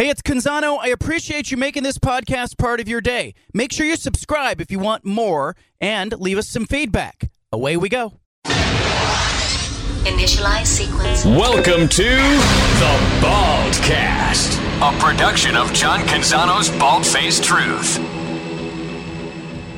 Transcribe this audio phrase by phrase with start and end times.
[0.00, 0.78] Hey, it's Canzano.
[0.80, 3.34] I appreciate you making this podcast part of your day.
[3.52, 7.30] Make sure you subscribe if you want more and leave us some feedback.
[7.52, 8.14] Away we go.
[10.06, 11.26] Initialize sequence.
[11.26, 17.98] Welcome to the Baldcast, a production of John Canzano's Bald Faced Truth.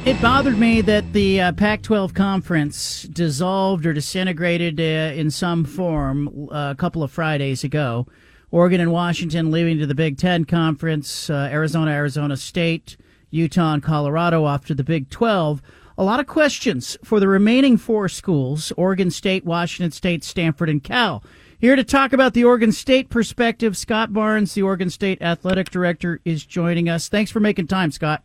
[0.06, 5.64] It bothered me that the uh, Pac 12 conference dissolved or disintegrated uh, in some
[5.64, 8.06] form uh, a couple of Fridays ago.
[8.52, 12.98] Oregon and Washington leaving to the Big Ten conference, uh, Arizona, Arizona State,
[13.30, 15.62] Utah, and Colorado off to the Big 12.
[15.96, 20.84] A lot of questions for the remaining four schools Oregon State, Washington State, Stanford, and
[20.84, 21.24] Cal.
[21.58, 26.20] Here to talk about the Oregon State perspective, Scott Barnes, the Oregon State athletic director,
[26.26, 27.08] is joining us.
[27.08, 28.22] Thanks for making time, Scott.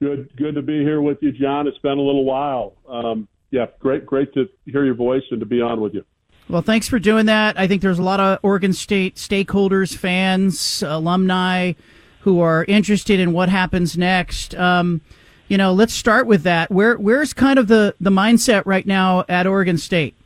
[0.00, 1.68] Good, good to be here with you, John.
[1.68, 2.74] It's been a little while.
[2.88, 6.04] Um, yeah, great, great to hear your voice and to be on with you.
[6.48, 7.58] Well, thanks for doing that.
[7.58, 11.72] I think there's a lot of Oregon State stakeholders, fans, alumni
[12.20, 14.54] who are interested in what happens next.
[14.54, 15.00] Um,
[15.48, 16.70] you know, let's start with that.
[16.70, 20.16] Where where's kind of the the mindset right now at Oregon State?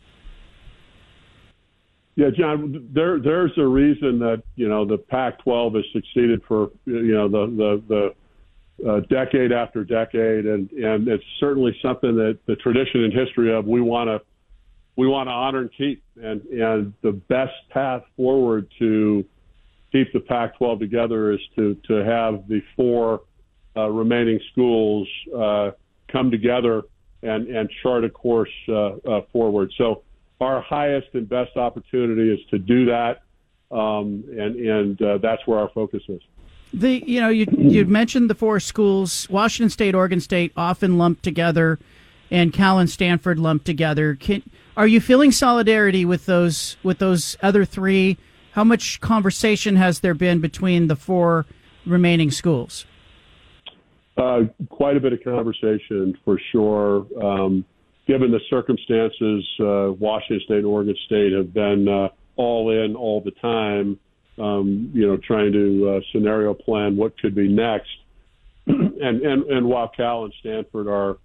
[2.16, 7.14] Yeah, John, there there's a reason that you know the Pac-12 has succeeded for you
[7.14, 8.14] know the the
[8.82, 13.54] the uh, decade after decade, and and it's certainly something that the tradition and history
[13.54, 14.20] of we want to
[14.96, 19.24] we want to honor and keep, and and the best path forward to
[19.92, 23.22] keep the Pac-12 together is to to have the four
[23.76, 25.70] uh, remaining schools uh,
[26.08, 26.82] come together
[27.22, 29.72] and, and chart a course uh, uh, forward.
[29.76, 30.02] So
[30.40, 33.22] our highest and best opportunity is to do that,
[33.70, 36.20] um, and and uh, that's where our focus is.
[36.72, 41.22] The you know you you mentioned the four schools: Washington State, Oregon State, often lumped
[41.22, 41.78] together,
[42.30, 44.14] and Cal and Stanford lumped together.
[44.14, 44.42] Can,
[44.80, 48.16] are you feeling solidarity with those with those other three?
[48.52, 51.44] How much conversation has there been between the four
[51.84, 52.86] remaining schools?
[54.16, 57.06] Uh, quite a bit of conversation for sure.
[57.22, 57.62] Um,
[58.06, 63.20] given the circumstances, uh, Washington State and Oregon State have been uh, all in all
[63.20, 63.98] the time.
[64.38, 67.90] Um, you know, trying to uh, scenario plan what could be next.
[68.66, 71.18] and, and and while Cal and Stanford are,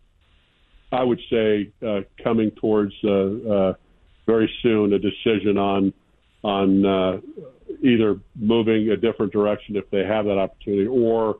[0.95, 3.73] I would say, uh, coming towards uh, uh,
[4.25, 5.93] very soon a decision on
[6.41, 7.19] on uh,
[7.83, 11.39] either moving a different direction if they have that opportunity, or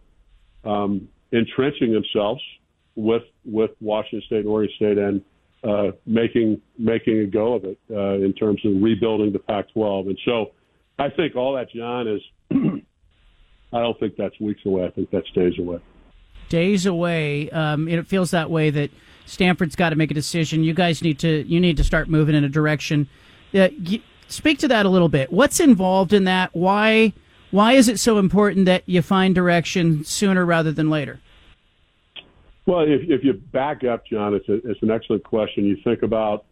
[0.65, 2.41] um, entrenching themselves
[2.95, 5.21] with with Washington State and Oregon State and
[5.63, 10.07] uh, making making a go of it uh, in terms of rebuilding the Pac-12.
[10.07, 10.51] And so,
[10.99, 12.21] I think all that, John, is
[13.71, 14.85] I don't think that's weeks away.
[14.85, 15.79] I think that's days away.
[16.49, 17.49] Days away.
[17.51, 18.91] Um, it feels that way that
[19.25, 20.63] Stanford's got to make a decision.
[20.63, 23.09] You guys need to you need to start moving in a direction.
[23.53, 23.69] Uh,
[24.27, 25.31] speak to that a little bit.
[25.31, 26.51] What's involved in that?
[26.53, 27.13] Why?
[27.51, 31.21] Why is it so important that you find direction sooner rather than later?
[32.65, 35.63] Well, if, if you back up, John, it's, a, it's an excellent question.
[35.63, 36.45] You think about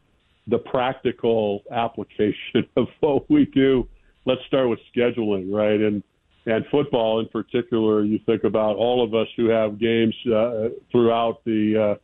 [0.47, 3.87] the practical application of what we do.
[4.25, 5.81] Let's start with scheduling, right?
[5.81, 6.03] And
[6.45, 8.03] and football in particular.
[8.03, 11.95] You think about all of us who have games uh, throughout the uh,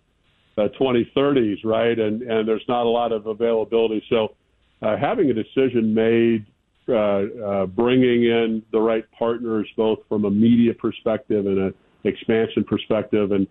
[0.60, 1.98] uh, 2030s, right?
[1.98, 4.04] And and there's not a lot of availability.
[4.10, 4.36] So
[4.82, 6.46] uh, having a decision made,
[6.88, 12.64] uh, uh, bringing in the right partners, both from a media perspective and an expansion
[12.64, 13.48] perspective, and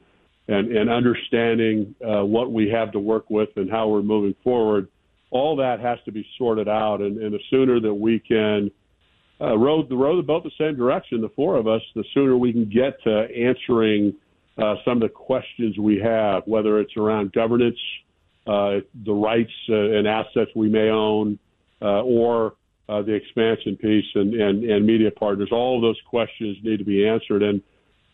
[0.48, 4.88] and, and understanding uh, what we have to work with and how we're moving forward,
[5.30, 7.02] all that has to be sorted out.
[7.02, 8.70] And, and the sooner that we can
[9.40, 12.52] uh, the row the boat the same direction, the four of us, the sooner we
[12.52, 14.14] can get to answering
[14.58, 17.78] uh, some of the questions we have, whether it's around governance,
[18.46, 21.38] uh, the rights uh, and assets we may own,
[21.80, 22.54] uh, or
[22.88, 25.50] uh, the expansion piece and, and, and media partners.
[25.52, 27.42] All of those questions need to be answered.
[27.42, 27.62] And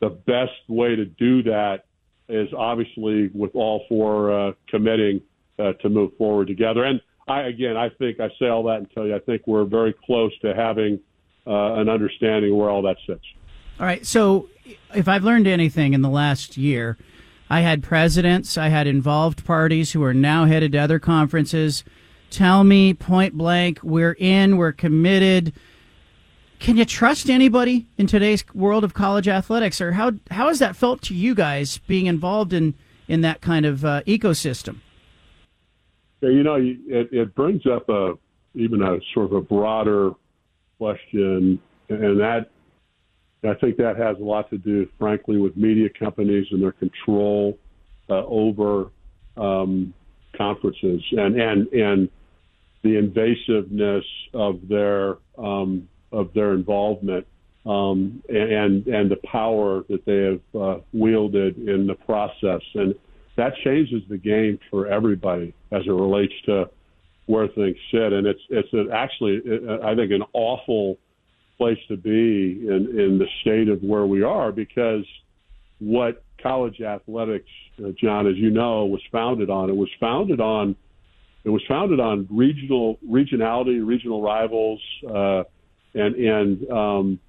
[0.01, 1.87] the best way to do that
[2.29, 5.21] is obviously with all four committing
[5.59, 6.85] to move forward together.
[6.85, 9.65] And I, again, I think I say all that and tell you, I think we're
[9.65, 10.99] very close to having
[11.47, 13.25] an understanding where all that sits.
[13.79, 14.05] All right.
[14.05, 14.49] So,
[14.95, 16.97] if I've learned anything in the last year,
[17.51, 21.85] I had presidents, I had involved parties who are now headed to other conferences.
[22.31, 25.53] Tell me point blank, we're in, we're committed.
[26.59, 30.75] Can you trust anybody in today's world of college athletics, or how how has that
[30.75, 32.75] felt to you guys being involved in
[33.07, 34.79] in that kind of uh, ecosystem?
[36.23, 38.15] Yeah, you know, it, it brings up a
[38.55, 40.13] even a sort of a broader
[40.79, 41.61] question,
[41.91, 42.49] and that
[43.47, 47.59] I think that has a lot to do, frankly, with media companies and their control
[48.09, 48.91] uh, over
[49.37, 49.95] um,
[50.37, 52.09] conferences and and and
[52.83, 57.27] the invasiveness of their um, of their involvement
[57.67, 62.95] um, and and the power that they have uh, wielded in the process, and
[63.37, 66.69] that changes the game for everybody as it relates to
[67.27, 68.13] where things sit.
[68.13, 69.41] And it's it's an, actually
[69.83, 70.99] I think an awful
[71.57, 75.05] place to be in in the state of where we are because
[75.79, 77.49] what college athletics,
[77.83, 79.71] uh, John, as you know, was founded on.
[79.71, 80.77] It was founded on
[81.45, 85.45] it was founded on regional regionality, regional rivals, uh,
[85.95, 87.21] and and um,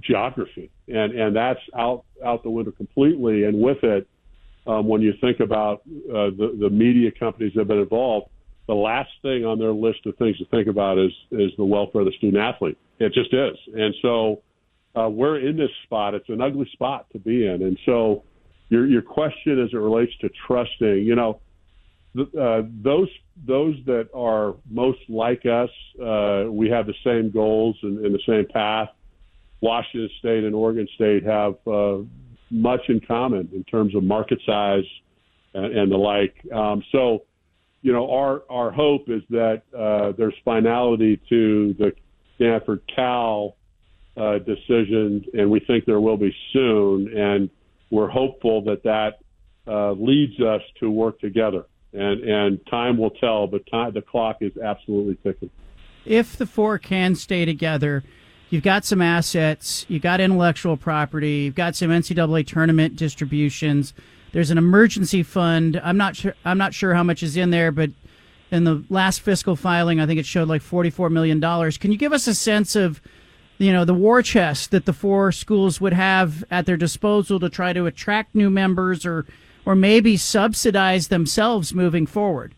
[0.00, 3.44] geography, and and that's out out the window completely.
[3.44, 4.06] And with it,
[4.66, 8.28] um, when you think about uh, the the media companies that have been involved,
[8.68, 12.02] the last thing on their list of things to think about is is the welfare
[12.02, 12.76] of the student athlete.
[12.98, 14.42] It just is, and so
[14.94, 16.14] uh, we're in this spot.
[16.14, 18.24] It's an ugly spot to be in, and so
[18.68, 21.40] your your question as it relates to trusting, you know,
[22.18, 23.08] uh, those
[23.46, 28.20] those that are most like us, uh, we have the same goals and, and the
[28.26, 28.88] same path
[29.62, 31.98] Washington State and Oregon State have uh,
[32.50, 34.84] much in common in terms of market size
[35.54, 36.34] and, and the like.
[36.52, 37.22] Um, so,
[37.80, 41.92] you know, our our hope is that uh, there's finality to the
[42.42, 43.56] Stanford Cal
[44.16, 47.16] uh, decision, and we think there will be soon.
[47.16, 47.50] And
[47.90, 49.20] we're hopeful that that
[49.66, 51.66] uh, leads us to work together.
[51.92, 55.50] And and time will tell, but time, the clock is absolutely ticking.
[56.06, 58.02] If the four can stay together
[58.52, 63.94] you've got some assets, you've got intellectual property, you've got some NCAA tournament distributions.
[64.32, 65.80] There's an emergency fund.
[65.82, 66.34] I'm not sure.
[66.44, 67.90] I'm not sure how much is in there, but
[68.52, 71.78] in the last fiscal filing, I think it showed like 44 million dollars.
[71.78, 73.00] Can you give us a sense of,
[73.56, 77.48] you know, the war chest that the four schools would have at their disposal to
[77.48, 79.24] try to attract new members, or,
[79.64, 82.54] or maybe subsidize themselves moving forward?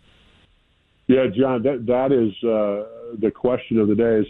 [1.06, 4.20] Yeah, John, that that is uh, the question of the day.
[4.20, 4.26] Is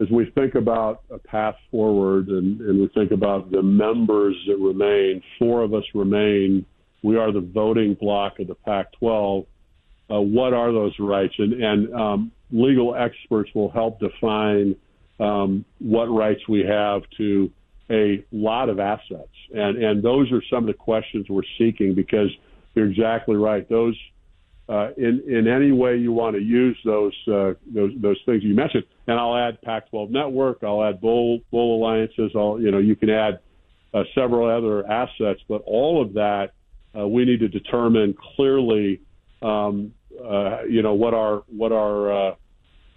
[0.00, 4.58] as we think about a path forward and, and we think about the members that
[4.58, 6.66] remain, four of us remain.
[7.02, 9.46] We are the voting block of the Pac 12.
[10.12, 11.34] Uh, what are those rights?
[11.38, 14.76] And, and um, legal experts will help define
[15.18, 17.50] um, what rights we have to
[17.90, 19.28] a lot of assets.
[19.54, 22.30] And, and those are some of the questions we're seeking because
[22.74, 23.68] you're exactly right.
[23.68, 23.96] Those
[24.68, 28.54] uh, in in any way you want to use those uh, those those things you
[28.54, 28.84] mentioned.
[29.06, 30.62] And I'll add Pac-12 Network.
[30.62, 32.32] I'll add Bowl Bowl alliances.
[32.34, 33.40] I'll you know you can add
[33.92, 36.52] uh, several other assets, but all of that
[36.96, 39.00] uh, we need to determine clearly.
[39.42, 39.92] Um,
[40.24, 42.34] uh, you know what our what our uh,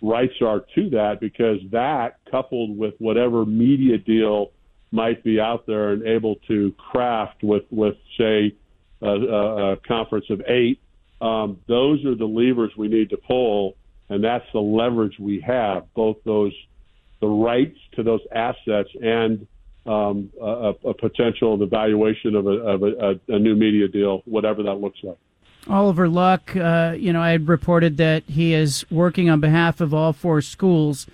[0.01, 4.51] rights are to that because that coupled with whatever media deal
[4.91, 8.55] might be out there and able to craft with with say
[9.01, 10.79] a, a conference of eight
[11.21, 13.75] um, those are the levers we need to pull,
[14.09, 15.91] and that's the leverage we have.
[15.93, 16.53] Both those,
[17.21, 19.47] the rights to those assets, and
[19.85, 24.63] um, a, a, potential the valuation of, a, of a, a, new media deal, whatever
[24.63, 25.17] that looks like.
[25.67, 29.93] Oliver Luck, uh, you know, I had reported that he is working on behalf of
[29.93, 31.07] all four schools.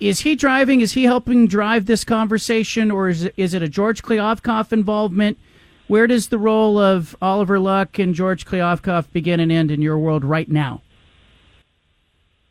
[0.00, 0.80] Is he driving?
[0.80, 5.38] Is he helping drive this conversation, or is it, is it a George Kliavkoff involvement?
[5.86, 9.98] Where does the role of Oliver Luck and George Kliavkoff begin and end in your
[9.98, 10.82] world right now?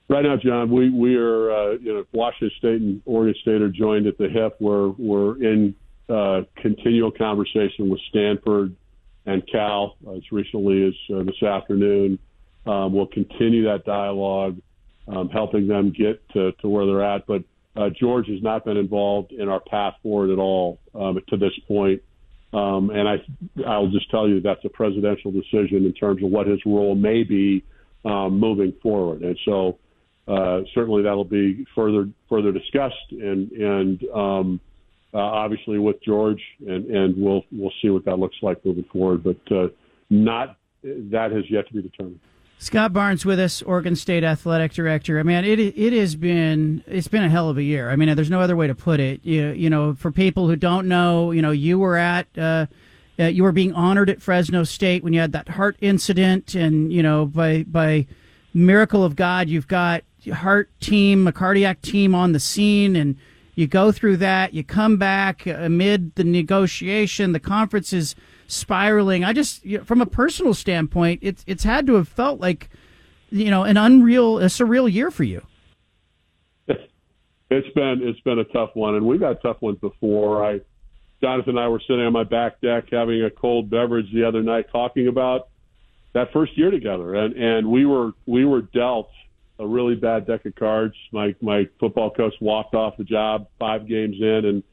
[0.09, 3.69] Right now, John, we we are uh, you know Washington State and Oregon State are
[3.69, 4.55] joined at the hip.
[4.61, 5.75] We're we're in
[6.07, 8.73] uh, continual conversation with Stanford
[9.27, 12.17] and Cal as recently as uh, this afternoon.
[12.65, 14.59] Um, we'll continue that dialogue,
[15.07, 17.27] um, helping them get to, to where they're at.
[17.27, 17.43] But
[17.75, 21.53] uh, George has not been involved in our path forward at all um, to this
[21.67, 22.01] point.
[22.53, 23.15] Um, and I,
[23.67, 27.23] I'll just tell you that's a presidential decision in terms of what his role may
[27.23, 27.63] be
[28.05, 29.21] um, moving forward.
[29.21, 29.77] And so
[30.27, 34.61] uh, certainly that'll be further further discussed and and um,
[35.17, 39.23] uh, obviously with George and and we'll we'll see what that looks like moving forward.
[39.23, 39.67] But uh,
[40.11, 42.19] not that has yet to be determined.
[42.59, 45.19] Scott Barnes with us, Oregon State athletic director.
[45.19, 47.89] I mean, it it has been it's been a hell of a year.
[47.89, 49.21] I mean, there's no other way to put it.
[49.23, 52.67] You, you know, for people who don't know, you know, you were at uh,
[53.19, 56.93] uh, you were being honored at Fresno State when you had that heart incident, and
[56.93, 58.05] you know, by by
[58.53, 63.17] miracle of God, you've got heart team, a cardiac team on the scene, and
[63.57, 64.53] you go through that.
[64.53, 67.31] You come back uh, amid the negotiation.
[67.31, 69.25] The conference is spiraling.
[69.25, 72.69] I just, from a personal standpoint, it's it's had to have felt like,
[73.31, 75.41] you know, an unreal, a surreal year for you.
[77.49, 80.45] It's been it's been a tough one, and we've had tough ones before.
[80.45, 80.59] I,
[81.19, 84.43] Jonathan and I were sitting on my back deck having a cold beverage the other
[84.43, 85.47] night, talking about
[86.13, 89.09] that first year together, and and we were we were dealt
[89.59, 90.95] a really bad deck of cards.
[91.11, 94.63] My my football coach walked off the job five games in, and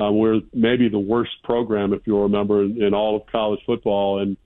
[0.00, 4.20] uh, we're maybe the worst program, if you'll remember, in, in all of college football.
[4.20, 4.36] And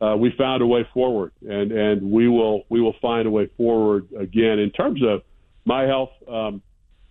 [0.00, 3.48] uh, we found a way forward, and and we will we will find a way
[3.56, 4.58] forward again.
[4.58, 5.22] In terms of
[5.64, 6.62] my health, um,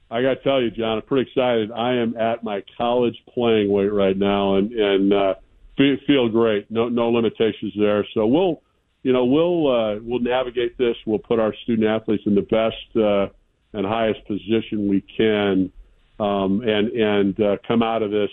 [0.10, 1.72] I got to tell you, John, I'm pretty excited.
[1.72, 5.34] I am at my college playing weight right now, and and uh,
[5.78, 6.70] feel, feel great.
[6.70, 8.06] No no limitations there.
[8.14, 8.62] So we'll
[9.04, 10.96] you know, we'll uh, we'll navigate this.
[11.06, 13.30] We'll put our student athletes in the best uh,
[13.74, 15.72] and highest position we can,
[16.20, 18.30] um, and and uh, come out of this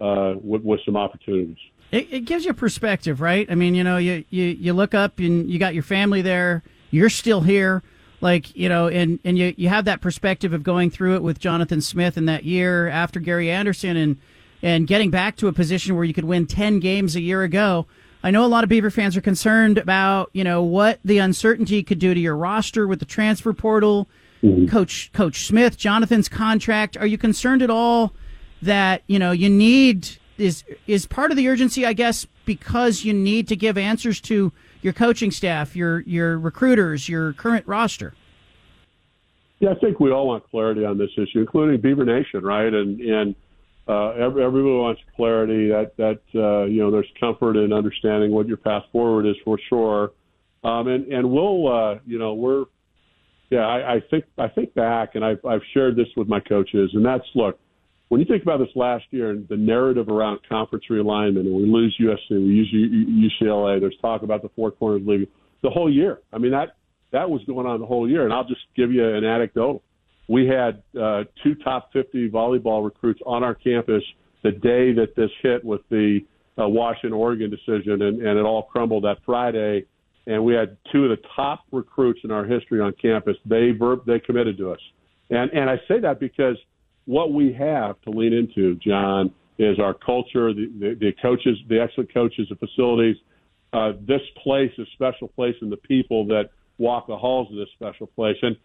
[0.00, 1.58] uh, with, with some opportunities.
[1.92, 3.50] It, it gives you perspective, right?
[3.50, 6.62] I mean, you know, you, you you look up and you got your family there.
[6.90, 7.82] You're still here,
[8.20, 11.40] like you know, and and you you have that perspective of going through it with
[11.40, 14.18] Jonathan Smith in that year after Gary Anderson and
[14.62, 17.86] and getting back to a position where you could win ten games a year ago.
[18.26, 21.84] I know a lot of Beaver fans are concerned about, you know, what the uncertainty
[21.84, 24.08] could do to your roster with the transfer portal.
[24.42, 24.66] Mm-hmm.
[24.66, 26.96] Coach Coach Smith, Jonathan's contract.
[26.96, 28.14] Are you concerned at all
[28.62, 33.14] that, you know, you need is is part of the urgency, I guess, because you
[33.14, 34.52] need to give answers to
[34.82, 38.12] your coaching staff, your your recruiters, your current roster?
[39.60, 42.74] Yeah, I think we all want clarity on this issue, including Beaver Nation, right?
[42.74, 43.36] And and
[43.88, 45.68] uh, every, everyone wants clarity.
[45.68, 49.58] That that uh, you know, there's comfort in understanding what your path forward is for
[49.68, 50.12] sure.
[50.64, 52.64] Um, and and we'll uh, you know we're
[53.50, 56.90] yeah I, I think I think back and I've I've shared this with my coaches
[56.94, 57.60] and that's look
[58.08, 61.66] when you think about this last year and the narrative around conference realignment and we
[61.66, 65.28] lose USC we use UCLA there's talk about the four corners league
[65.62, 66.76] the whole year I mean that
[67.12, 69.82] that was going on the whole year and I'll just give you an anecdotal
[70.28, 74.02] we had uh, two top 50 volleyball recruits on our campus
[74.42, 76.20] the day that this hit with the
[76.58, 79.84] uh, Washington Oregon decision, and, and it all crumbled that Friday.
[80.26, 83.36] And we had two of the top recruits in our history on campus.
[83.44, 84.80] They ver- they committed to us,
[85.30, 86.56] and and I say that because
[87.04, 91.80] what we have to lean into, John, is our culture, the, the, the coaches, the
[91.80, 93.16] excellent coaches, the facilities.
[93.72, 97.56] Uh, this place is a special place, and the people that walk the halls of
[97.56, 98.36] this special place.
[98.42, 98.56] And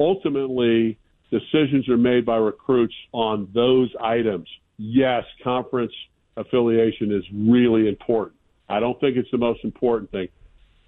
[0.00, 0.98] ultimately
[1.30, 4.48] decisions are made by recruits on those items.
[4.78, 5.92] Yes, conference
[6.36, 8.36] affiliation is really important.
[8.68, 10.28] I don't think it's the most important thing.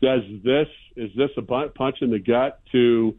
[0.00, 0.66] Does this
[0.96, 3.14] is this a punch in the gut to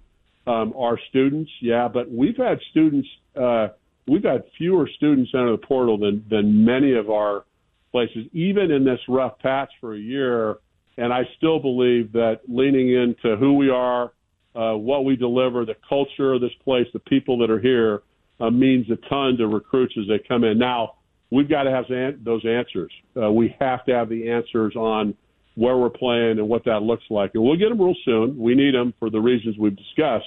[0.45, 1.49] um, our students?
[1.61, 3.07] Yeah, but we've had students.
[3.39, 3.69] Uh,
[4.07, 7.45] we've had fewer students enter the portal than than many of our
[7.91, 10.57] places, even in this rough patch for a year.
[10.97, 14.11] And I still believe that leaning into who we are,
[14.55, 18.03] uh, what we deliver, the culture of this place, the people that are here
[18.39, 20.57] uh, means a ton to recruits as they come in.
[20.57, 20.95] Now,
[21.31, 21.85] we've got to have
[22.23, 22.91] those answers.
[23.15, 25.15] Uh, we have to have the answers on
[25.55, 27.31] where we're playing and what that looks like.
[27.33, 28.37] And we'll get them real soon.
[28.37, 30.25] We need them for the reasons we've discussed.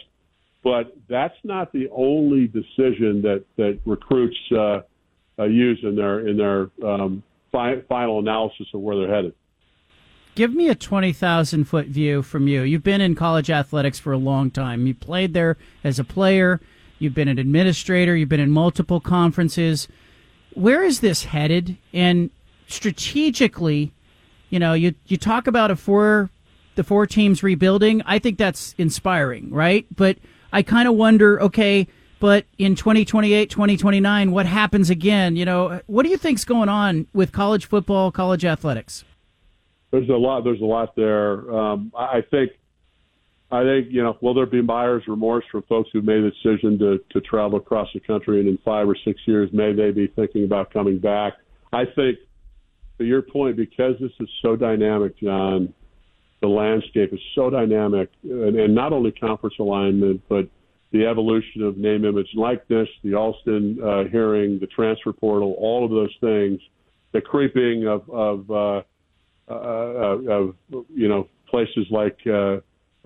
[0.62, 4.80] But that's not the only decision that, that recruits uh,
[5.38, 9.34] uh, use in their in their um, fi- final analysis of where they're headed.
[10.36, 12.60] Give me a 20,000 foot view from you.
[12.60, 14.86] You've been in college athletics for a long time.
[14.86, 16.60] You played there as a player,
[16.98, 19.88] you've been an administrator, you've been in multiple conferences.
[20.52, 21.78] Where is this headed?
[21.94, 22.28] And
[22.68, 23.92] strategically,
[24.50, 26.28] you know, you, you talk about a four,
[26.74, 28.02] the four teams rebuilding.
[28.04, 29.86] I think that's inspiring, right?
[29.96, 30.18] But
[30.52, 31.88] I kind of wonder, okay,
[32.20, 35.34] but in 2028, 2029, what happens again?
[35.34, 39.02] You know, what do you think's going on with college football, college athletics?
[39.90, 40.44] There's a lot.
[40.44, 41.50] There's a lot there.
[41.52, 42.52] Um, I think.
[43.50, 44.16] I think you know.
[44.20, 47.88] Will there be buyer's remorse for folks who made the decision to to travel across
[47.94, 51.34] the country, and in five or six years, may they be thinking about coming back?
[51.72, 52.18] I think,
[52.98, 55.72] to your point, because this is so dynamic, John,
[56.40, 60.48] the landscape is so dynamic, and, and not only conference alignment, but
[60.92, 65.90] the evolution of name, image, likeness, the Alston uh, hearing, the transfer portal, all of
[65.90, 66.60] those things,
[67.12, 68.82] the creeping of, of uh,
[69.48, 70.54] uh, of
[70.94, 72.56] you know places like uh,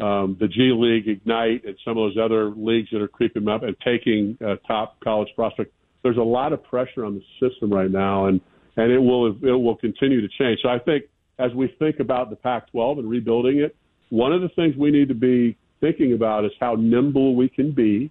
[0.03, 3.63] um, the G League, Ignite, and some of those other leagues that are creeping up
[3.63, 5.73] and taking uh, top college prospects.
[6.03, 8.41] There's a lot of pressure on the system right now, and
[8.77, 10.61] and it will it will continue to change.
[10.63, 11.05] So I think
[11.39, 13.75] as we think about the Pac-12 and rebuilding it,
[14.11, 17.73] one of the things we need to be thinking about is how nimble we can
[17.73, 18.11] be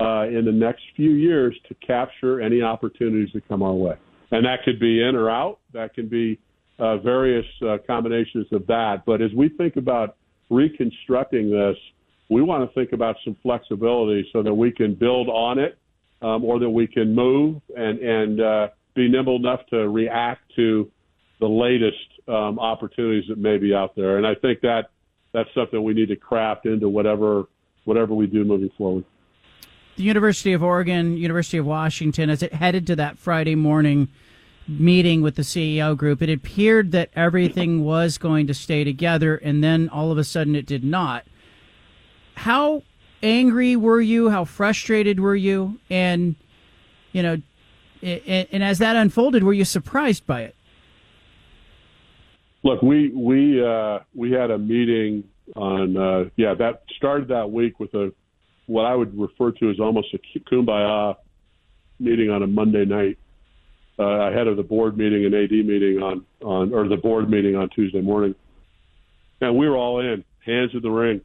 [0.00, 3.94] uh, in the next few years to capture any opportunities that come our way.
[4.30, 5.58] And that could be in or out.
[5.74, 6.38] That can be
[6.78, 9.04] uh, various uh, combinations of that.
[9.04, 10.16] But as we think about
[10.50, 11.76] reconstructing this,
[12.28, 15.78] we want to think about some flexibility so that we can build on it
[16.22, 20.90] um, or that we can move and, and uh, be nimble enough to react to
[21.40, 24.16] the latest um, opportunities that may be out there.
[24.16, 24.90] And I think that
[25.32, 27.44] that's something we need to craft into whatever
[27.84, 29.04] whatever we do moving forward.
[29.96, 34.08] The University of Oregon, University of Washington, as it headed to that Friday morning
[34.68, 39.62] meeting with the CEO group, it appeared that everything was going to stay together, and
[39.62, 41.24] then all of a sudden it did not.
[42.34, 42.82] How
[43.22, 44.30] angry were you?
[44.30, 45.78] How frustrated were you?
[45.90, 46.36] And,
[47.12, 47.42] you know,
[48.02, 50.56] and, as that unfolded, were you surprised by it?
[52.64, 55.24] Look, we we uh, we had a meeting
[55.56, 58.12] on uh, yeah that started that week with a
[58.66, 61.16] what I would refer to as almost a kumbaya
[61.98, 63.18] meeting on a Monday night
[63.98, 67.56] uh, ahead of the board meeting and AD meeting on on or the board meeting
[67.56, 68.34] on Tuesday morning,
[69.40, 71.20] and we were all in hands in the ring.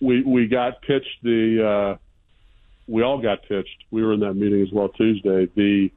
[0.00, 1.98] We we got pitched the uh,
[2.86, 3.84] we all got pitched.
[3.90, 5.48] We were in that meeting as well Tuesday.
[5.54, 5.90] The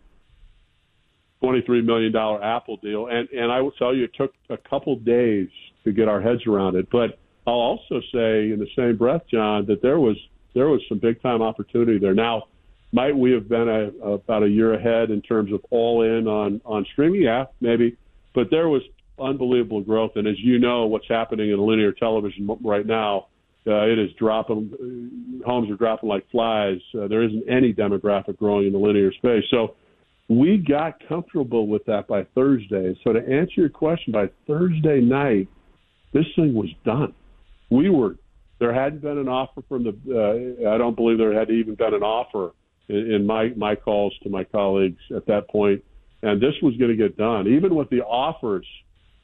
[1.43, 3.07] $23 million Apple deal.
[3.07, 5.47] And, and I will tell you, it took a couple days
[5.83, 6.89] to get our heads around it.
[6.91, 10.17] But I'll also say in the same breath, John, that there was,
[10.53, 12.13] there was some big time opportunity there.
[12.13, 12.43] Now,
[12.91, 16.61] might we have been a, about a year ahead in terms of all in on,
[16.65, 17.21] on streaming?
[17.21, 17.97] Yeah, maybe.
[18.33, 18.81] But there was
[19.19, 20.11] unbelievable growth.
[20.15, 23.27] And as you know, what's happening in linear television right now,
[23.67, 25.41] uh, it is dropping.
[25.45, 26.79] Homes are dropping like flies.
[26.97, 29.43] Uh, there isn't any demographic growing in the linear space.
[29.51, 29.75] So
[30.27, 32.97] we got comfortable with that by Thursday.
[33.03, 35.47] So to answer your question, by Thursday night,
[36.13, 37.13] this thing was done.
[37.69, 38.15] We were
[38.59, 39.93] there hadn't been an offer from the.
[40.09, 42.53] Uh, I don't believe there had even been an offer
[42.89, 45.83] in, my my calls to my colleagues at that point,
[46.21, 47.47] and this was going to get done.
[47.47, 48.65] Even with the offers,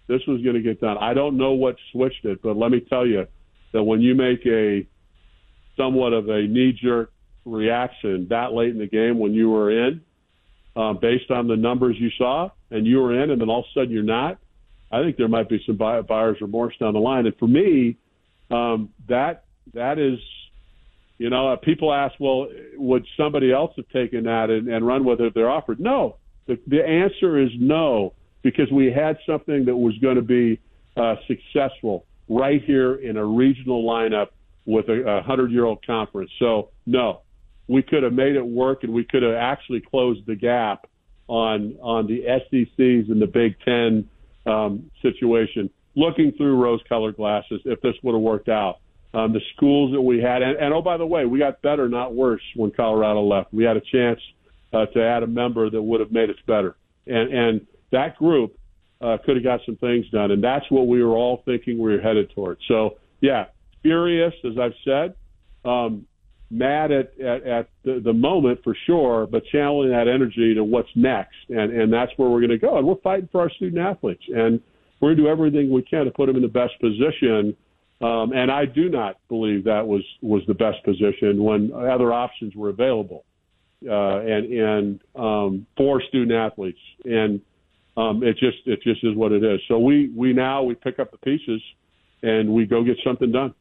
[0.07, 0.97] this was going to get done.
[0.99, 3.25] I don't know what switched it, but let me tell you
[3.73, 4.87] that when you make a
[5.75, 7.11] somewhat of a knee jerk
[7.43, 10.01] reaction that late in the game when you were in
[10.75, 13.65] uh, based on the numbers you saw and you were in, and then all of
[13.65, 14.39] a sudden you're not,
[14.91, 17.25] I think there might be some buyer's remorse down the line.
[17.25, 17.97] And for me,
[18.51, 20.19] um, that that is,
[21.17, 25.05] you know, uh, people ask, well, would somebody else have taken that and, and run
[25.05, 25.79] with it if they're offered?
[25.79, 26.17] No.
[26.47, 30.59] The, the answer is no, because we had something that was going to be
[30.97, 34.29] uh, successful right here in a regional lineup
[34.65, 36.31] with a, a hundred year old conference.
[36.39, 37.21] So no,
[37.67, 40.87] we could have made it work and we could have actually closed the gap
[41.27, 44.07] on on the SECs and the Big Ten
[44.45, 45.69] um, situation.
[45.95, 48.79] Looking through rose-colored glasses, if this would have worked out,
[49.15, 51.87] um, the schools that we had, and, and oh by the way, we got better,
[51.87, 53.53] not worse, when Colorado left.
[53.53, 54.19] We had a chance
[54.73, 56.75] uh, to add a member that would have made us better,
[57.07, 58.57] and and that group
[59.01, 61.93] uh, could have got some things done, and that's what we were all thinking we
[61.93, 62.61] were headed towards.
[62.67, 63.45] So yeah,
[63.81, 65.15] furious as I've said.
[65.63, 66.05] Um,
[66.51, 70.89] mad at, at, at the, the moment for sure, but channeling that energy to what's
[70.95, 71.35] next.
[71.49, 72.77] And, and that's where we're going to go.
[72.77, 74.23] And we're fighting for our student athletes.
[74.27, 74.61] And
[74.99, 77.55] we're going to do everything we can to put them in the best position.
[78.01, 82.55] Um, and I do not believe that was, was the best position when other options
[82.55, 83.25] were available.
[83.87, 87.39] Uh, and and um, for student athletes, and
[87.97, 89.59] um, it just it just is what it is.
[89.67, 91.61] So we we now we pick up the pieces,
[92.23, 93.53] and we go get something done.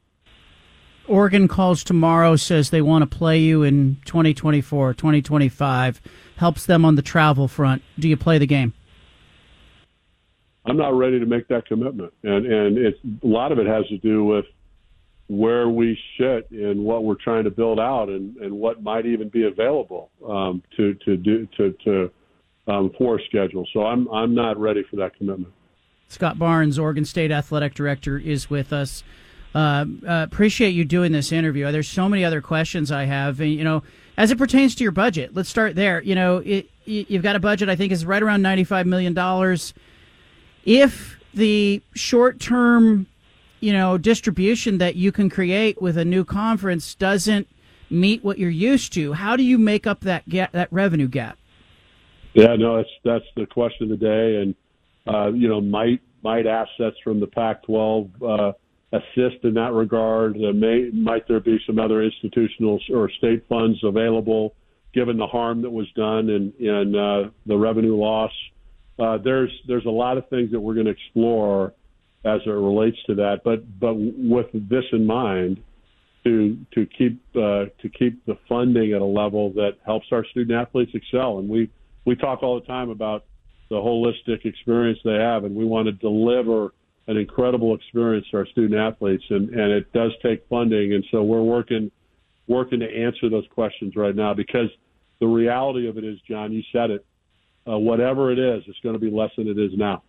[1.07, 6.01] Oregon calls tomorrow, says they want to play you in 2024, 2025,
[6.37, 7.83] helps them on the travel front.
[7.99, 8.73] Do you play the game?
[10.66, 13.87] I'm not ready to make that commitment, and and it's a lot of it has
[13.88, 14.46] to do with
[15.29, 19.29] where we sit and what we're trying to build out, and, and what might even
[19.29, 22.11] be available um, to to do to to
[22.66, 23.66] um, for schedule.
[23.72, 25.53] So I'm I'm not ready for that commitment.
[26.09, 29.03] Scott Barnes, Oregon State Athletic Director, is with us.
[29.55, 31.70] Uh, uh, appreciate you doing this interview.
[31.70, 33.83] There's so many other questions I have, and, you know,
[34.16, 35.35] as it pertains to your budget.
[35.35, 36.03] Let's start there.
[36.03, 39.74] You know, it, you've got a budget I think is right around 95 million dollars.
[40.64, 43.07] If the short-term,
[43.61, 47.48] you know, distribution that you can create with a new conference doesn't
[47.90, 51.38] meet what you're used to, how do you make up that that revenue gap?
[52.33, 54.55] Yeah, no, that's that's the question of the day, and
[55.07, 58.53] uh, you know, might might assets from the Pac-12 uh,
[58.92, 60.37] assist in that regard?
[60.37, 64.55] Uh, may, might there be some other institutional or state funds available,
[64.94, 68.33] given the harm that was done and, and uh, the revenue loss?
[68.99, 71.73] Uh, there's there's a lot of things that we're going to explore
[72.25, 75.63] as it relates to that, but but with this in mind,
[76.25, 80.59] to to keep uh, to keep the funding at a level that helps our student
[80.59, 81.71] athletes excel, and we
[82.05, 83.25] we talk all the time about
[83.71, 86.73] the holistic experience they have, and we want to deliver
[87.07, 90.95] an incredible experience to our student athletes, and, and it does take funding.
[90.95, 91.91] And so we're working
[92.47, 94.69] working to answer those questions right now because
[95.21, 97.05] the reality of it is, John, you said it.
[97.66, 100.03] Uh, whatever it is, it's going to be less than it is now.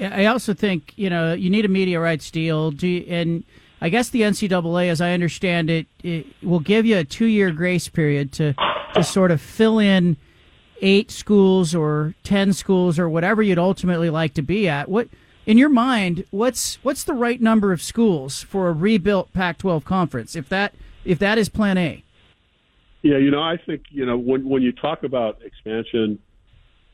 [0.00, 3.44] I also think you know you need a media rights deal, you, and
[3.80, 7.50] I guess the NCAA, as I understand it, it will give you a two year
[7.50, 8.54] grace period to
[8.94, 10.16] to sort of fill in
[10.80, 14.88] eight schools or ten schools or whatever you'd ultimately like to be at.
[14.88, 15.08] What
[15.46, 20.36] in your mind, what's what's the right number of schools for a rebuilt Pac-12 conference?
[20.36, 20.74] If that
[21.04, 22.04] if that is Plan A.
[23.02, 26.18] Yeah, you know, I think you know when when you talk about expansion,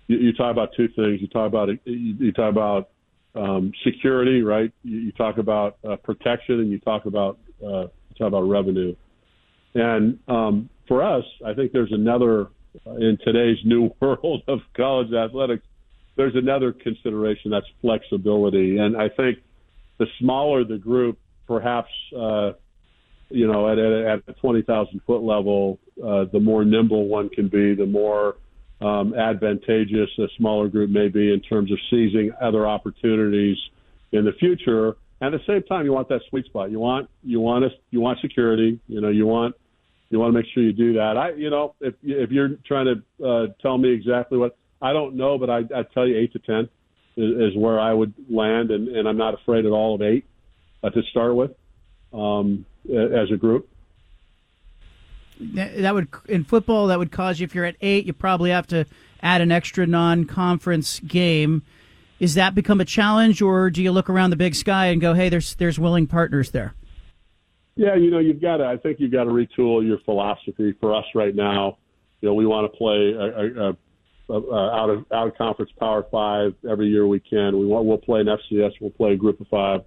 [0.07, 1.21] you, you talk about two things.
[1.21, 2.91] You talk about you, you talk about
[3.35, 4.73] um, security, right?
[4.83, 8.95] You, you talk about uh, protection, and you talk about uh, you talk about revenue.
[9.75, 12.49] And um, for us, I think there's another
[12.87, 15.65] uh, in today's new world of college athletics
[16.19, 19.39] there's another consideration that's flexibility, and I think
[19.99, 21.17] the smaller the group,
[21.47, 22.53] perhaps uh,
[23.31, 27.29] you know at, at, at the twenty thousand foot level, uh, the more nimble one
[27.29, 28.37] can be, the more
[28.81, 33.57] um, advantageous a smaller group may be in terms of seizing other opportunities
[34.13, 34.97] in the future.
[35.21, 36.71] And at the same time, you want that sweet spot.
[36.71, 38.81] You want you want you want security.
[38.87, 39.57] You know you want
[40.11, 41.17] you want to make sure you do that.
[41.17, 45.17] I you know if if you're trying to uh, tell me exactly what I don't
[45.17, 46.69] know, but I, I tell you, eight to ten
[47.17, 50.25] is, is where I would land, and, and I'm not afraid at all of eight
[50.83, 51.51] uh, to start with
[52.13, 53.69] um, as a group.
[55.41, 58.67] That would in football that would cause you if you're at eight, you probably have
[58.69, 58.87] to
[59.23, 61.63] add an extra non-conference game.
[62.19, 65.15] Is that become a challenge, or do you look around the big sky and go,
[65.15, 66.75] "Hey, there's there's willing partners there"?
[67.77, 68.65] Yeah, you know, you've got to.
[68.65, 70.75] I think you've got to retool your philosophy.
[70.81, 71.79] For us right now,
[72.21, 73.77] you know, we want to play a, a,
[74.29, 77.57] uh, out of out of conference Power Five every year we can.
[77.57, 79.83] We want we'll play an FCS, we'll play a Group of Five.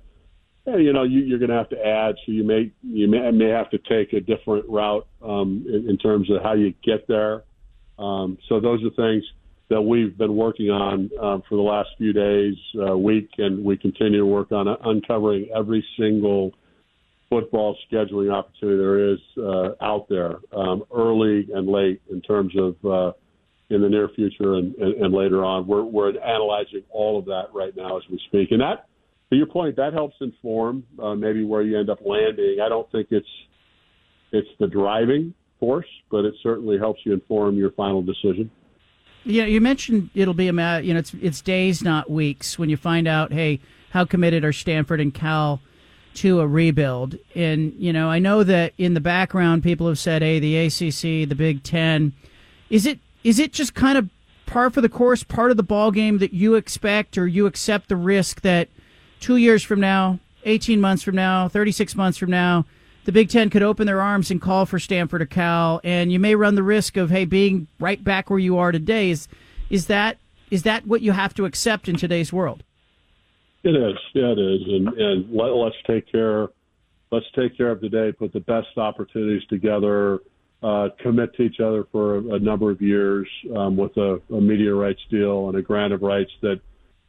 [0.65, 3.31] And, you know, you, you're going to have to add, so you may you may,
[3.31, 7.07] may have to take a different route um, in, in terms of how you get
[7.07, 7.43] there.
[7.97, 9.23] Um, so those are things
[9.69, 12.55] that we've been working on um, for the last few days,
[12.87, 16.51] uh, week, and we continue to work on uncovering every single
[17.29, 22.75] football scheduling opportunity there is uh, out there, um, early and late, in terms of
[22.85, 23.13] uh,
[23.69, 25.65] in the near future and, and, and later on.
[25.65, 28.51] We're, we're analyzing all of that right now as we speak.
[28.51, 28.87] And that,
[29.31, 32.57] to your point, that helps inform uh, maybe where you end up landing.
[32.63, 33.27] I don't think it's
[34.31, 38.51] it's the driving force, but it certainly helps you inform your final decision.
[39.23, 40.83] Yeah, you mentioned it'll be a matter.
[40.83, 44.51] You know, it's it's days, not weeks, when you find out, hey, how committed are
[44.51, 45.61] Stanford and Cal
[46.15, 47.17] to a rebuild?
[47.33, 51.29] And you know, I know that in the background, people have said, hey, the ACC,
[51.29, 52.13] the Big Ten.
[52.69, 54.09] Is it is it just kind of
[54.45, 57.87] par for the course, part of the ball game that you expect, or you accept
[57.87, 58.67] the risk that
[59.21, 62.65] two years from now, eighteen months from now, thirty six months from now,
[63.05, 66.19] the Big Ten could open their arms and call for Stanford or Cal, and you
[66.19, 69.09] may run the risk of hey being right back where you are today.
[69.09, 69.29] Is
[69.69, 70.17] is that
[70.49, 72.63] is that what you have to accept in today's world?
[73.63, 76.49] It is, yeah, it is, and and let, let's take care.
[77.11, 78.11] Let's take care of today.
[78.11, 80.19] Put the best opportunities together
[80.63, 84.41] uh, commit to each other for a, a number of years um, with a, a,
[84.41, 86.59] media rights deal and a grant of rights that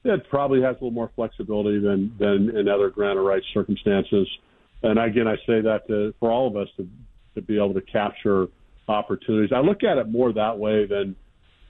[0.04, 4.28] that probably has a little more flexibility than than in other grant of rights circumstances.
[4.82, 6.88] And again, I say that to, for all of us to
[7.34, 8.48] to be able to capture
[8.88, 9.52] opportunities.
[9.54, 11.16] I look at it more that way than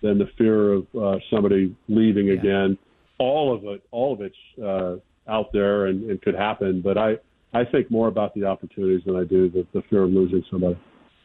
[0.03, 2.35] than the fear of uh, somebody leaving yeah.
[2.35, 2.79] again.
[3.19, 4.97] All of it, all of it's uh,
[5.31, 6.81] out there and, and could happen.
[6.81, 7.19] But I
[7.53, 10.79] I think more about the opportunities than I do the, the fear of losing somebody.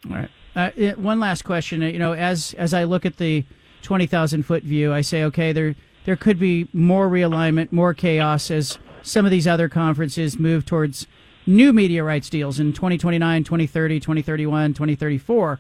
[0.10, 0.30] All right.
[0.56, 1.82] Uh, one last question.
[1.82, 3.46] You know, as as I look at the
[3.82, 5.76] twenty thousand foot view, I say, okay, there
[6.08, 11.06] there could be more realignment, more chaos as some of these other conferences move towards
[11.46, 15.60] new media rights deals in 2029, 2030, 2031, 2034.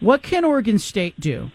[0.00, 1.52] What can Oregon State do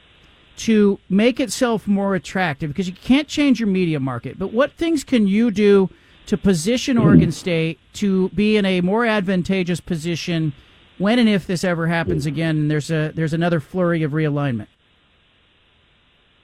[0.59, 2.69] to make itself more attractive?
[2.69, 5.89] Because you can't change your media market, but what things can you do
[6.27, 10.53] to position Oregon State to be in a more advantageous position?
[10.99, 14.67] when and if this ever happens again, there's a there's another flurry of realignment?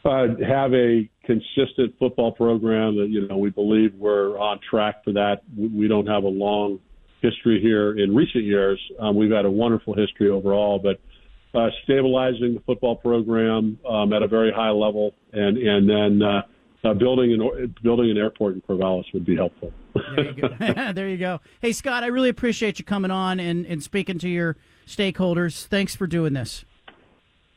[0.07, 5.11] Uh, have a consistent football program that you know we believe we're on track for
[5.11, 5.41] that.
[5.57, 6.79] We don't have a long
[7.21, 8.79] history here in recent years.
[8.99, 11.01] Um, we've had a wonderful history overall, but
[11.59, 16.41] uh, stabilizing the football program um, at a very high level, and and then uh,
[16.85, 19.73] uh, building an building an airport in Corvallis would be helpful.
[19.93, 20.47] there, you go.
[20.93, 21.41] there you go.
[21.61, 25.65] Hey Scott, I really appreciate you coming on and, and speaking to your stakeholders.
[25.65, 26.63] Thanks for doing this.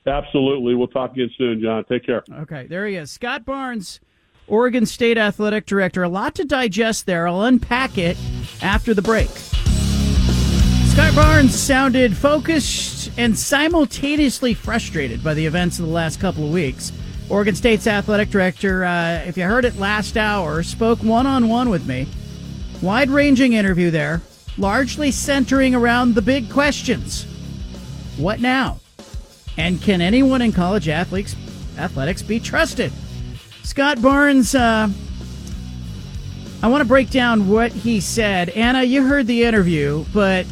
[0.07, 0.75] Absolutely.
[0.75, 1.85] We'll talk again soon, John.
[1.85, 2.25] Take care.
[2.33, 3.11] Okay, there he is.
[3.11, 4.01] Scott Barnes,
[4.47, 6.03] Oregon State Athletic Director.
[6.03, 7.29] A lot to digest there.
[7.29, 8.17] I'll unpack it
[8.63, 9.29] after the break.
[10.89, 16.51] Scott Barnes sounded focused and simultaneously frustrated by the events of the last couple of
[16.51, 16.93] weeks.
[17.29, 21.71] Oregon State's athletic director, uh, if you heard it last hour, spoke one on one
[21.71, 22.09] with me.
[22.83, 24.21] Wide ranging interview there.
[24.59, 27.25] largely centering around the big questions.
[28.17, 28.81] What now?
[29.57, 31.37] And can anyone in college athletics
[31.79, 32.93] athletics be trusted?
[33.63, 34.89] Scott Barnes, uh,
[36.63, 38.51] I want to break down what he said.
[38.51, 40.47] Anna, you heard the interview, but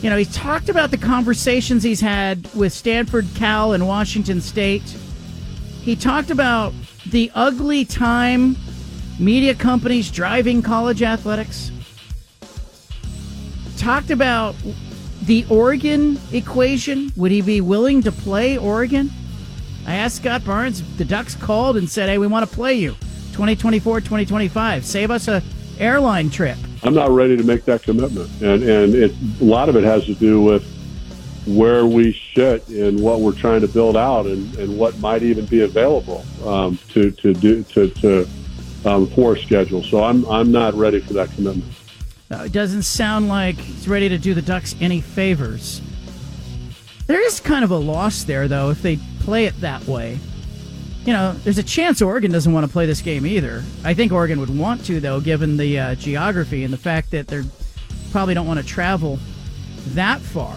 [0.00, 4.82] you know, he talked about the conversations he's had with Stanford, Cal, and Washington State.
[5.82, 6.72] He talked about
[7.06, 8.56] the ugly time
[9.18, 11.70] media companies driving college athletics.
[13.76, 14.54] Talked about
[15.22, 17.12] the Oregon equation.
[17.16, 19.10] Would he be willing to play Oregon?
[19.86, 20.82] I asked Scott Barnes.
[20.96, 22.92] The Ducks called and said, "Hey, we want to play you
[23.32, 24.84] 2024, 2025.
[24.84, 25.42] Save us a
[25.78, 29.76] airline trip." I'm not ready to make that commitment, and and it, a lot of
[29.76, 30.64] it has to do with
[31.46, 35.44] where we sit and what we're trying to build out, and, and what might even
[35.46, 38.28] be available um, to to do to to
[38.84, 39.82] um, for a schedule.
[39.82, 41.72] So I'm I'm not ready for that commitment.
[42.32, 45.82] Uh, it doesn't sound like he's ready to do the Ducks any favors.
[47.06, 50.18] There is kind of a loss there, though, if they play it that way.
[51.04, 53.62] You know, there's a chance Oregon doesn't want to play this game either.
[53.84, 57.26] I think Oregon would want to, though, given the uh, geography and the fact that
[57.26, 57.42] they
[58.12, 59.18] probably don't want to travel
[59.88, 60.56] that far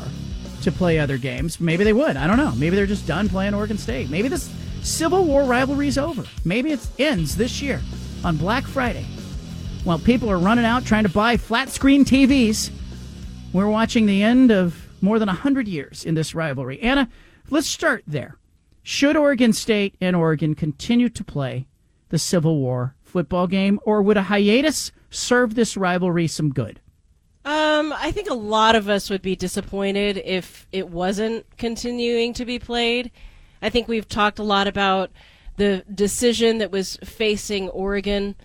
[0.62, 1.60] to play other games.
[1.60, 2.16] Maybe they would.
[2.16, 2.54] I don't know.
[2.56, 4.10] Maybe they're just done playing Oregon State.
[4.10, 6.24] Maybe this Civil War rivalry is over.
[6.46, 7.82] Maybe it ends this year
[8.24, 9.06] on Black Friday.
[9.86, 12.72] While people are running out trying to buy flat screen TVs,
[13.54, 16.82] we're watching the end of more than 100 years in this rivalry.
[16.82, 17.08] Anna,
[17.52, 18.40] let's start there.
[18.82, 21.68] Should Oregon State and Oregon continue to play
[22.10, 26.82] the Civil War football game, or would a hiatus serve this rivalry some good?
[27.46, 32.44] Um, I think a lot of us would be disappointed if it wasn't continuing to
[32.44, 33.12] be played.
[33.62, 35.12] I think we've talked a lot about
[35.58, 38.36] the decision that was facing Oregon.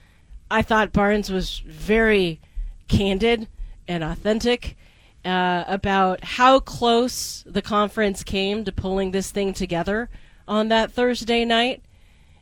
[0.51, 2.41] I thought Barnes was very
[2.89, 3.49] candid
[3.87, 4.77] and authentic
[5.25, 10.09] uh, about how close the conference came to pulling this thing together
[10.49, 11.83] on that Thursday night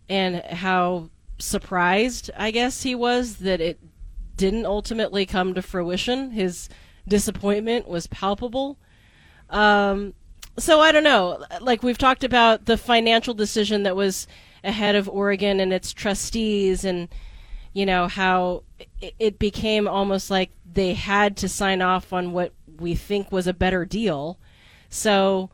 [0.09, 3.79] and how surprised, I guess, he was that it
[4.37, 6.31] didn't ultimately come to fruition.
[6.31, 6.69] His
[7.07, 8.79] disappointment was palpable.
[9.51, 10.15] Um,
[10.59, 11.45] so I don't know.
[11.61, 14.27] Like we've talked about the financial decision that was
[14.65, 17.09] ahead of Oregon and its trustees, and
[17.73, 18.63] you know how
[19.01, 23.53] it became almost like they had to sign off on what we think was a
[23.53, 24.39] better deal.
[24.89, 25.51] So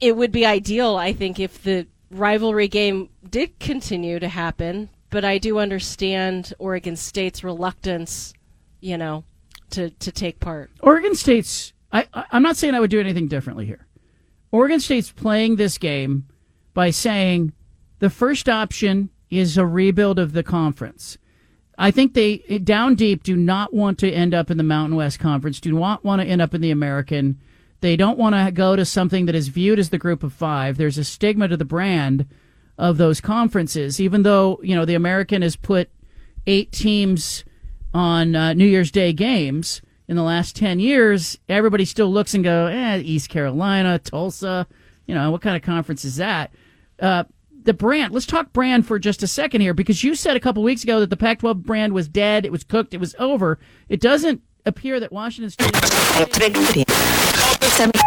[0.00, 4.88] it would be ideal, I think, if the rivalry game did continue to happen.
[5.10, 8.32] But I do understand Oregon State's reluctance,
[8.80, 9.24] you know,
[9.70, 10.70] to, to take part.
[10.80, 11.72] Oregon State's.
[11.92, 13.86] I, I'm not saying I would do anything differently here.
[14.50, 16.26] Oregon State's playing this game
[16.72, 17.52] by saying
[17.98, 21.18] the first option is a rebuild of the conference.
[21.78, 25.18] I think they down deep do not want to end up in the Mountain West
[25.18, 27.40] Conference, do not want to end up in the American
[27.82, 30.76] they don't want to go to something that is viewed as the group of five.
[30.76, 32.26] There's a stigma to the brand
[32.78, 35.90] of those conferences, even though, you know, the American has put
[36.46, 37.44] eight teams
[37.92, 41.36] on uh, New Year's Day games in the last 10 years.
[41.48, 44.68] Everybody still looks and go, eh, East Carolina, Tulsa,
[45.06, 46.52] you know, what kind of conference is that?
[47.00, 47.24] Uh,
[47.64, 48.12] the brand.
[48.12, 51.00] Let's talk brand for just a second here because you said a couple weeks ago
[51.00, 53.58] that the Pac 12 brand was dead, it was cooked, it was over.
[53.88, 55.72] It doesn't appear that Washington State.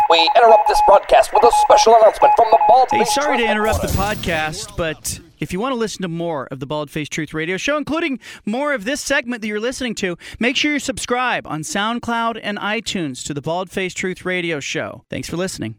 [0.09, 3.81] We interrupt this broadcast with a special announcement from the Bald Hey, sorry to interrupt
[3.81, 7.33] the podcast, but if you want to listen to more of the Bald Face Truth
[7.33, 11.45] Radio Show, including more of this segment that you're listening to, make sure you subscribe
[11.47, 15.03] on SoundCloud and iTunes to the Bald Face Truth Radio Show.
[15.09, 15.75] Thanks for listening.